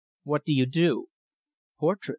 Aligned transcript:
"What 0.23 0.45
do 0.45 0.51
you 0.51 0.65
do?" 0.65 1.09
"Portraits." 1.77 2.09